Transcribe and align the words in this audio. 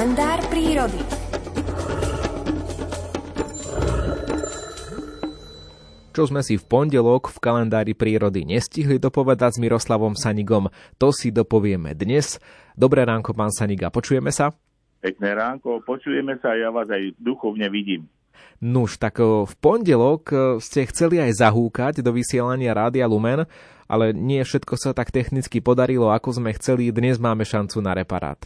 Kalendár 0.00 0.40
prírody. 0.48 0.96
Čo 6.16 6.24
sme 6.24 6.40
si 6.40 6.56
v 6.56 6.64
pondelok 6.64 7.28
v 7.28 7.36
kalendári 7.36 7.92
prírody 7.92 8.48
nestihli 8.48 8.96
dopovedať 8.96 9.60
s 9.60 9.60
Miroslavom 9.60 10.16
Sanigom, 10.16 10.72
to 10.96 11.12
si 11.12 11.28
dopovieme 11.28 11.92
dnes. 11.92 12.40
Dobré 12.72 13.04
ránko, 13.04 13.36
pán 13.36 13.52
Saniga, 13.52 13.92
počujeme 13.92 14.32
sa? 14.32 14.56
Pekné 15.04 15.36
ránko, 15.36 15.84
počujeme 15.84 16.40
sa, 16.40 16.56
ja 16.56 16.72
vás 16.72 16.88
aj 16.88 17.20
duchovne 17.20 17.68
vidím. 17.68 18.08
Nuž, 18.64 18.96
tak 18.96 19.20
v 19.20 19.52
pondelok 19.60 20.32
ste 20.64 20.88
chceli 20.88 21.20
aj 21.20 21.44
zahúkať 21.44 22.00
do 22.00 22.16
vysielania 22.16 22.72
Rádia 22.72 23.04
Lumen, 23.04 23.44
ale 23.84 24.16
nie 24.16 24.40
všetko 24.40 24.80
sa 24.80 24.96
tak 24.96 25.12
technicky 25.12 25.60
podarilo, 25.60 26.08
ako 26.08 26.40
sme 26.40 26.56
chceli. 26.56 26.88
Dnes 26.88 27.20
máme 27.20 27.44
šancu 27.44 27.84
na 27.84 27.92
reparát. 27.92 28.40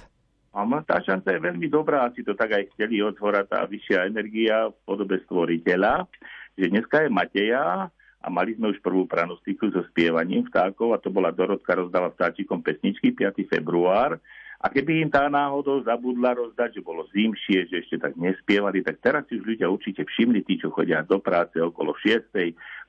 A 0.54 0.62
tá 0.86 1.02
šanca 1.02 1.34
je 1.34 1.40
veľmi 1.50 1.66
dobrá, 1.66 2.06
asi 2.06 2.22
to 2.22 2.38
tak 2.38 2.54
aj 2.54 2.70
chceli 2.78 3.02
otvora 3.02 3.42
tá 3.42 3.66
vyššia 3.66 4.06
energia 4.06 4.70
v 4.70 4.76
podobe 4.86 5.18
stvoriteľa, 5.26 6.06
že 6.54 6.70
dneska 6.70 7.02
je 7.02 7.10
Mateja 7.10 7.90
a 8.22 8.26
mali 8.30 8.54
sme 8.54 8.70
už 8.70 8.78
prvú 8.78 9.10
pranostiku 9.10 9.74
so 9.74 9.82
spievaním 9.90 10.46
vtákov 10.46 10.94
a 10.94 11.02
to 11.02 11.10
bola 11.10 11.34
Dorotka 11.34 11.74
rozdáva 11.74 12.14
vtáčikom 12.14 12.62
pesničky 12.62 13.10
5. 13.10 13.50
február 13.50 14.22
a 14.62 14.66
keby 14.70 15.04
im 15.04 15.10
tá 15.10 15.26
náhodou 15.26 15.82
zabudla 15.82 16.38
rozdať, 16.38 16.78
že 16.78 16.86
bolo 16.86 17.04
zimšie, 17.10 17.68
že 17.68 17.84
ešte 17.84 17.98
tak 17.98 18.14
nespievali, 18.14 18.80
tak 18.86 19.02
teraz 19.02 19.26
si 19.26 19.36
už 19.36 19.58
ľudia 19.58 19.66
určite 19.66 20.06
všimli, 20.06 20.46
tí, 20.46 20.56
čo 20.56 20.70
chodia 20.70 21.02
do 21.02 21.18
práce 21.18 21.58
okolo 21.58 21.98
6. 21.98 22.30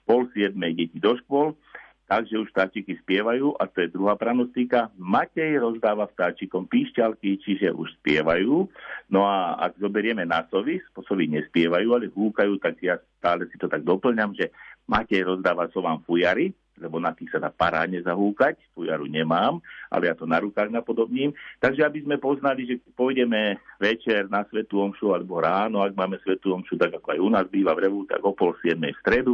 pol 0.06 0.30
7. 0.32 0.54
deti 0.54 1.02
do 1.02 1.18
škôl, 1.18 1.58
takže 2.06 2.38
už 2.38 2.54
vtáčiky 2.54 2.98
spievajú 3.02 3.58
a 3.58 3.66
to 3.66 3.86
je 3.86 3.94
druhá 3.94 4.14
pranostika. 4.14 4.94
Matej 4.98 5.58
rozdáva 5.58 6.06
vtáčikom 6.10 6.70
píšťalky, 6.70 7.42
čiže 7.42 7.74
už 7.74 7.98
spievajú. 8.02 8.70
No 9.10 9.26
a 9.26 9.58
ak 9.58 9.82
zoberieme 9.82 10.26
na 10.26 10.46
sovy, 10.50 10.82
sovy 11.06 11.30
nespievajú, 11.30 11.98
ale 11.98 12.14
húkajú, 12.14 12.62
tak 12.62 12.78
ja 12.82 13.02
stále 13.18 13.50
si 13.50 13.58
to 13.58 13.66
tak 13.66 13.82
doplňam, 13.82 14.38
že 14.38 14.54
Matej 14.86 15.26
rozdáva 15.26 15.66
sovám 15.74 16.06
fujary, 16.06 16.54
lebo 16.76 17.00
na 17.00 17.16
tých 17.16 17.32
sa 17.32 17.40
dá 17.40 17.50
parádne 17.50 18.04
zahúkať, 18.04 18.60
fujaru 18.76 19.08
nemám, 19.08 19.64
ale 19.88 20.12
ja 20.12 20.16
to 20.16 20.28
na 20.28 20.44
rukách 20.44 20.68
napodobním. 20.68 21.32
Takže 21.64 21.88
aby 21.88 22.04
sme 22.04 22.20
poznali, 22.20 22.68
že 22.68 22.84
pôjdeme 22.94 23.56
večer 23.80 24.28
na 24.28 24.44
Svetú 24.52 24.84
Omšu 24.84 25.16
alebo 25.16 25.40
ráno, 25.40 25.82
ak 25.82 25.96
máme 25.96 26.20
Svetú 26.22 26.52
Omšu, 26.52 26.76
tak 26.76 27.00
ako 27.00 27.16
aj 27.16 27.20
u 27.24 27.30
nás 27.32 27.46
býva 27.48 27.72
v 27.74 27.88
Revu, 27.88 28.04
tak 28.06 28.20
o 28.22 28.36
pol 28.36 28.54
siedmej 28.60 28.92
v 28.92 29.02
stredu, 29.02 29.34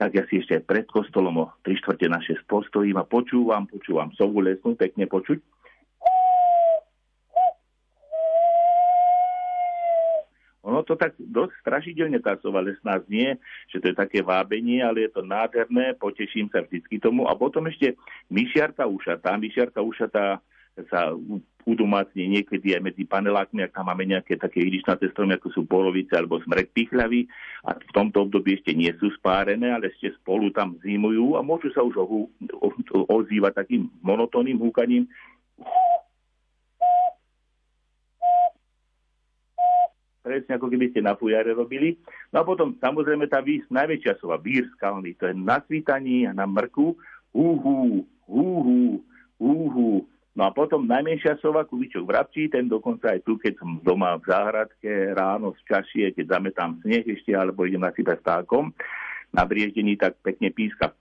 tak 0.00 0.16
ja 0.16 0.24
si 0.32 0.40
ešte 0.40 0.64
pred 0.64 0.88
kostolom 0.88 1.44
o 1.44 1.46
3 1.60 1.76
štvrte 1.76 2.08
na 2.08 2.24
6 2.24 2.48
postojím 2.48 2.96
a 2.96 3.04
počúvam, 3.04 3.68
počúvam 3.68 4.08
sovu 4.16 4.40
lesnú, 4.40 4.72
pekne 4.72 5.04
počuť. 5.04 5.36
Ono 10.64 10.80
to 10.88 10.96
tak 10.96 11.12
dosť 11.20 11.52
strašidelne 11.60 12.16
tá 12.24 12.40
sova 12.40 12.64
lesná 12.64 12.96
znie, 13.04 13.36
že 13.68 13.80
to 13.80 13.92
je 13.92 13.96
také 13.96 14.24
vábenie, 14.24 14.80
ale 14.80 15.04
je 15.04 15.12
to 15.12 15.20
nádherné, 15.20 15.92
poteším 16.00 16.48
sa 16.48 16.64
vždycky 16.64 16.96
tomu. 16.96 17.28
A 17.28 17.36
potom 17.36 17.68
ešte 17.68 18.00
myšiarka 18.32 18.88
ušatá, 18.88 19.36
myšiarka 19.36 19.84
ušatá 19.84 20.40
sa 20.88 21.12
udomácni 21.68 22.24
niekedy 22.40 22.72
aj 22.72 22.82
medzi 22.82 23.04
panelákmi, 23.04 23.60
ak 23.60 23.76
tam 23.76 23.92
máme 23.92 24.08
nejaké 24.08 24.40
také 24.40 24.64
irišnaté 24.64 25.12
stromy, 25.12 25.36
ako 25.36 25.48
sú 25.52 25.60
borovice 25.68 26.16
alebo 26.16 26.40
smrek 26.40 26.72
pichľavy 26.72 27.28
a 27.68 27.76
v 27.76 27.92
tomto 27.92 28.24
období 28.24 28.56
ešte 28.56 28.72
nie 28.72 28.88
sú 28.96 29.12
spárené, 29.20 29.68
ale 29.68 29.92
ešte 29.92 30.16
spolu 30.20 30.48
tam 30.56 30.80
zimujú 30.80 31.36
a 31.36 31.44
môžu 31.44 31.68
sa 31.76 31.84
už 31.84 32.00
ozývať 33.12 33.60
takým 33.60 33.92
monotónnym 34.00 34.56
húkaním. 34.56 35.04
Presne 40.20 40.60
ako 40.60 40.68
keby 40.68 40.92
ste 40.92 41.00
na 41.00 41.16
fujare 41.16 41.52
robili. 41.56 41.96
No 42.32 42.44
a 42.44 42.44
potom 42.44 42.76
samozrejme 42.76 43.24
tá 43.28 43.40
výs, 43.40 43.64
najväčšia 43.72 44.20
sova, 44.20 44.36
vír 44.36 44.68
skalný, 44.76 45.16
to 45.16 45.28
je 45.28 45.34
na 45.36 45.64
svítaní 45.64 46.28
a 46.28 46.32
na 46.36 46.44
mrku, 46.44 46.92
húhú, 47.32 48.04
húhú, 48.28 49.00
húhú, 49.40 50.04
No 50.30 50.46
a 50.46 50.54
potom 50.54 50.86
najmenšia 50.86 51.42
sova, 51.42 51.66
kubičok 51.66 52.06
vrabčí, 52.06 52.46
ten 52.46 52.70
dokonca 52.70 53.10
aj 53.10 53.26
tu, 53.26 53.34
keď 53.34 53.58
som 53.58 53.82
doma 53.82 54.14
v 54.14 54.30
záhradke 54.30 55.10
ráno 55.10 55.50
z 55.58 55.60
čašie, 55.66 56.06
keď 56.14 56.38
zametám 56.38 56.78
sneh 56.86 57.02
ešte, 57.02 57.34
alebo 57.34 57.66
idem 57.66 57.82
nasypať 57.82 58.22
stákom, 58.22 58.70
na 59.34 59.42
brieždení 59.42 59.98
tak 59.98 60.14
pekne 60.22 60.54
píska. 60.54 60.94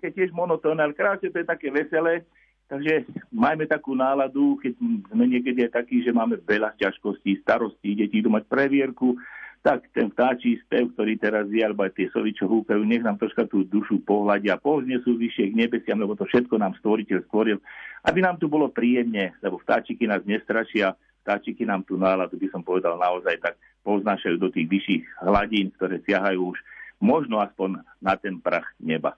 Keď 0.00 0.10
tiež 0.16 0.30
monotónne, 0.32 0.88
ale 0.88 0.96
krásne 0.96 1.28
to 1.28 1.36
je 1.36 1.44
také 1.44 1.68
veselé, 1.68 2.24
takže 2.72 3.04
majme 3.28 3.68
takú 3.68 3.92
náladu, 3.92 4.56
keď 4.64 4.72
sme 5.12 5.24
niekedy 5.28 5.68
aj 5.68 5.84
takí, 5.84 6.00
že 6.00 6.16
máme 6.16 6.40
veľa 6.40 6.80
ťažkostí, 6.80 7.44
starostí, 7.44 7.92
deti 7.92 8.24
idú 8.24 8.32
mať 8.32 8.48
previerku, 8.48 9.20
tak 9.60 9.92
ten 9.92 10.08
vtáčí 10.08 10.56
spev, 10.64 10.88
ktorý 10.96 11.20
teraz 11.20 11.44
je, 11.52 11.60
alebo 11.60 11.84
aj 11.84 11.92
tie 11.92 12.08
sovy, 12.08 12.32
čo 12.32 12.48
húkajú, 12.48 12.80
nech 12.80 13.04
nám 13.04 13.20
troška 13.20 13.44
tú 13.44 13.60
dušu 13.68 14.00
pohľadia, 14.08 14.56
povznesú 14.56 15.20
vyššie 15.20 15.52
k 15.52 15.58
nebesiam, 15.66 16.00
lebo 16.00 16.16
to 16.16 16.24
všetko 16.24 16.56
nám 16.56 16.72
stvoriteľ 16.80 17.28
stvoril, 17.28 17.60
aby 18.08 18.18
nám 18.24 18.40
tu 18.40 18.48
bolo 18.48 18.72
príjemne, 18.72 19.36
lebo 19.44 19.60
vtáčiky 19.60 20.08
nás 20.08 20.24
nestrašia, 20.24 20.96
vtáčiky 21.20 21.68
nám 21.68 21.84
tú 21.84 22.00
náladu, 22.00 22.40
by 22.40 22.48
som 22.48 22.64
povedal 22.64 22.96
naozaj 22.96 23.36
tak, 23.36 23.60
poznášajú 23.84 24.36
do 24.40 24.48
tých 24.48 24.68
vyšších 24.68 25.04
hladín, 25.28 25.68
ktoré 25.76 26.00
siahajú 26.08 26.56
už 26.56 26.58
možno 27.00 27.40
aspoň 27.44 27.84
na 28.00 28.16
ten 28.16 28.40
prach 28.40 28.68
neba. 28.80 29.16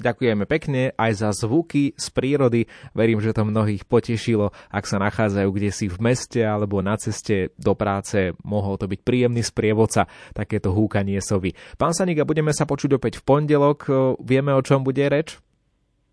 Ďakujeme 0.00 0.44
pekne 0.48 0.96
aj 0.96 1.12
za 1.20 1.30
zvuky 1.36 1.92
z 1.92 2.06
prírody. 2.10 2.64
Verím, 2.96 3.20
že 3.20 3.36
to 3.36 3.44
mnohých 3.44 3.84
potešilo, 3.84 4.50
ak 4.72 4.88
sa 4.88 4.96
nachádzajú 4.96 5.48
kde 5.52 5.70
si 5.70 5.86
v 5.92 5.98
meste 6.00 6.40
alebo 6.40 6.80
na 6.80 6.96
ceste 6.96 7.52
do 7.60 7.76
práce. 7.76 8.32
Mohol 8.40 8.80
to 8.80 8.86
byť 8.88 9.00
príjemný 9.04 9.44
sprievodca, 9.44 10.08
takéto 10.32 10.72
húkanie 10.72 11.20
sovy. 11.20 11.52
Pán 11.76 11.92
Saniga, 11.92 12.24
budeme 12.24 12.56
sa 12.56 12.64
počuť 12.64 12.96
opäť 12.96 13.20
v 13.20 13.26
pondelok. 13.28 13.78
Vieme, 14.24 14.56
o 14.56 14.64
čom 14.64 14.80
bude 14.80 15.04
reč? 15.04 15.36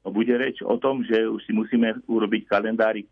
Bude 0.09 0.33
reč 0.37 0.63
o 0.63 0.77
tom, 0.77 1.03
že 1.03 1.27
už 1.27 1.43
si 1.43 1.51
musíme 1.51 1.99
urobiť 2.05 2.47
kalendárik 2.47 3.09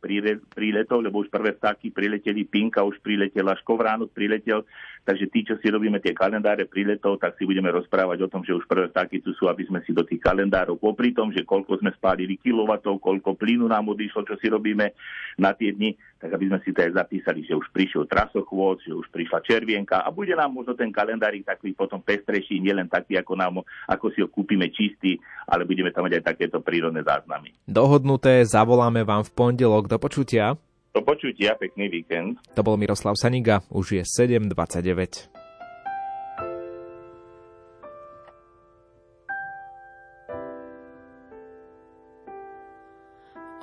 príletov, 0.53 1.01
lebo 1.01 1.22
už 1.23 1.29
prvé 1.33 1.56
vtáky 1.57 1.91
prileteli, 1.91 2.45
Pinka 2.45 2.85
už 2.85 3.01
priletela, 3.01 3.57
Škovránok 3.59 4.13
priletel, 4.13 4.63
takže 5.01 5.25
tí, 5.29 5.45
čo 5.45 5.57
si 5.57 5.67
robíme 5.69 5.97
tie 5.97 6.13
kalendáre 6.13 6.69
príletov, 6.69 7.17
tak 7.17 7.38
si 7.41 7.45
budeme 7.45 7.73
rozprávať 7.73 8.25
o 8.25 8.31
tom, 8.31 8.45
že 8.45 8.53
už 8.53 8.69
prvé 8.69 8.89
vtáky 8.94 9.22
tu 9.22 9.34
sú, 9.34 9.50
aby 9.50 9.66
sme 9.66 9.81
si 9.81 9.97
do 9.97 10.05
tých 10.05 10.22
kalendárov, 10.22 10.78
popri 10.78 11.11
tom, 11.11 11.34
že 11.34 11.41
koľko 11.41 11.81
sme 11.81 11.89
spálili 11.97 12.38
kilovatov, 12.38 13.01
koľko 13.01 13.34
plynu 13.34 13.66
nám 13.66 13.89
odišlo, 13.89 14.22
čo 14.25 14.38
si 14.38 14.47
robíme 14.50 14.94
na 15.41 15.51
tie 15.57 15.73
dni, 15.73 15.97
tak 16.22 16.41
aby 16.41 16.50
sme 16.50 16.59
si 16.61 16.73
to 16.73 16.81
aj 16.81 16.95
zapísali, 16.95 17.45
že 17.45 17.53
už 17.53 17.69
prišiel 17.69 18.09
trasochôd, 18.09 18.81
že 18.81 18.94
už 18.94 19.09
prišla 19.11 19.45
červienka 19.45 20.01
a 20.01 20.09
bude 20.13 20.34
nám 20.34 20.53
možno 20.53 20.73
ten 20.73 20.89
kalendárik 20.89 21.45
taký 21.45 21.75
potom 21.75 22.01
pestrejší, 22.01 22.57
nielen 22.61 22.88
taký, 22.89 23.19
ako, 23.19 23.34
nám, 23.38 23.61
ako 23.85 24.05
si 24.13 24.23
ho 24.23 24.29
kúpime 24.29 24.69
čistý, 24.72 25.22
ale 25.45 25.66
budeme 25.66 25.91
tam 25.91 26.05
mať 26.05 26.22
aj 26.22 26.25
takéto 26.34 26.57
prírodné 26.61 26.84
záznamy. 26.91 27.56
Dohodnuté, 27.66 28.46
zavoláme 28.46 29.01
vám 29.01 29.23
v 29.25 29.31
pondelok. 29.31 29.90
Do 29.90 29.97
počutia. 29.97 30.59
Do 30.94 31.01
počutia, 31.01 31.56
pekný 31.56 31.90
víkend. 31.91 32.40
To 32.56 32.62
bol 32.63 32.78
Miroslav 32.78 33.18
Saniga, 33.18 33.66
už 33.72 34.00
je 34.00 34.03
7.29. 34.06 35.35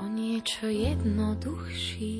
o 0.03 0.07
niečo 0.11 0.67
jednoduchší. 0.67 2.19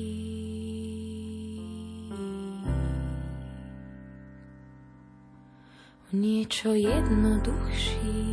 O 6.07 6.11
niečo 6.15 6.71
jednoduchší. 6.71 8.32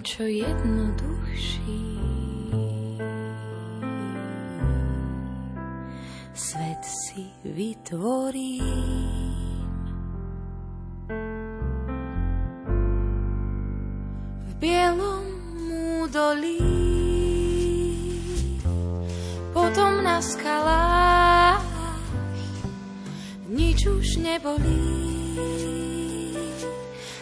Niečo 0.00 0.24
jednoduchší. 0.24 1.84
Svet 6.32 6.80
si 6.88 7.28
vytvorí. 7.44 8.64
bielom 14.60 15.24
údolí. 16.00 16.64
Potom 19.52 20.00
na 20.00 20.24
skalách 20.24 21.64
nič 23.52 23.84
už 23.84 24.20
nebolí. 24.20 24.80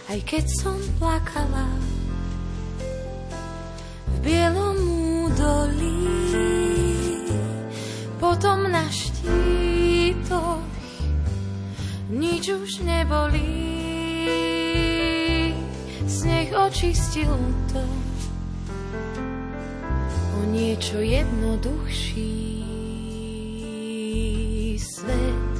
Aj 0.06 0.18
keď 0.22 0.46
som 0.62 0.78
plakala 1.02 1.97
v 4.18 4.26
bielom 4.26 4.78
údolí, 5.30 6.10
potom 8.18 8.66
na 8.66 8.82
štítoch 8.90 10.66
nič 12.10 12.50
už 12.50 12.82
nebolí 12.82 13.62
sneh 16.02 16.50
očistil 16.50 17.30
to 17.70 17.84
o 20.34 20.40
niečo 20.50 20.98
jednoduchší 20.98 22.58
svet 24.82 25.54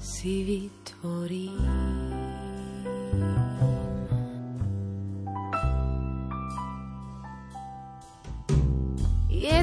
si 0.00 0.34
vytvorím. 0.48 1.68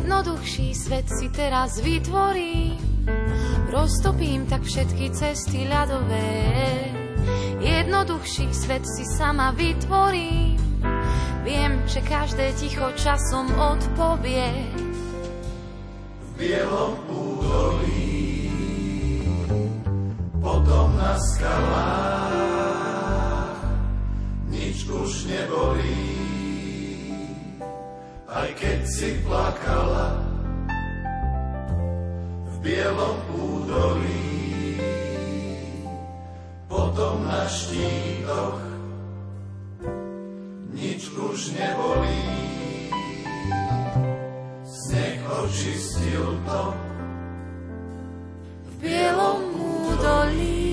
Jednoduchší 0.02 0.74
svet 0.74 1.06
si 1.14 1.30
teraz 1.30 1.78
vytvorím, 1.78 3.06
roztopím 3.70 4.50
tak 4.50 4.66
všetky 4.66 5.14
cesty 5.14 5.70
ľadové. 5.70 6.42
Jednoduchší 7.62 8.50
svet 8.50 8.82
si 8.82 9.06
sama 9.06 9.54
vytvorím, 9.54 10.58
viem, 11.46 11.86
že 11.86 12.02
každé 12.02 12.50
ticho 12.58 12.90
časom 12.98 13.46
odpovie. 13.54 14.74
V 16.18 16.30
bielom 16.34 16.98
údolí, 17.06 18.50
potom 20.42 20.98
na 20.98 21.14
skalách, 21.14 22.42
nič 24.50 24.82
už 24.90 25.30
nebolí 25.30 26.01
keď 28.62 28.82
si 28.86 29.18
plakala 29.26 30.22
v 32.46 32.56
bielom 32.62 33.18
údolí. 33.34 34.78
Potom 36.70 37.26
na 37.26 37.50
štítoch 37.50 38.62
nič 40.78 41.10
už 41.10 41.58
nebolí. 41.58 42.30
Sneh 44.62 45.26
očistil 45.26 46.38
to 46.46 46.64
v 48.62 48.72
bielom 48.78 49.42
údolí. 49.58 50.70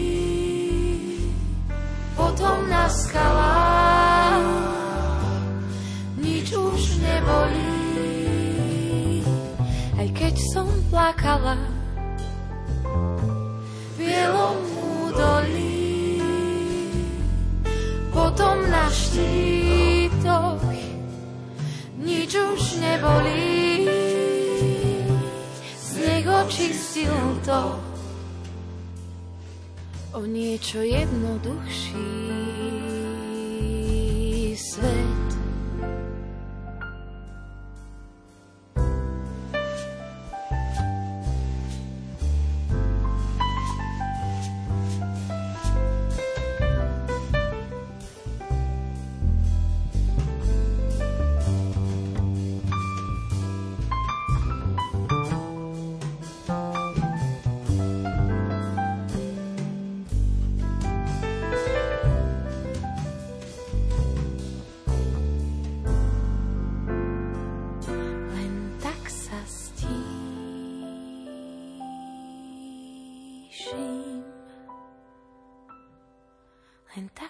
Potom 2.12 2.69
na 2.69 2.85
skalách 2.93 3.27
keď 10.28 10.44
som 10.52 10.69
plakala 10.92 11.56
v 12.84 13.96
bielom 13.96 14.60
údolí, 15.08 16.20
potom 18.12 18.60
na 18.69 18.92
štítoch 18.92 20.60
nič 21.96 22.28
už 22.36 22.60
nebolí. 22.76 23.88
Sneh 25.80 26.28
očistil 26.28 27.40
to 27.40 27.80
o 30.12 30.20
niečo 30.28 30.84
jednoduchší 30.84 32.04
svet. 34.60 35.07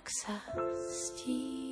Tak 0.08 0.16
sa 0.16 0.40
stíšim. 0.88 1.68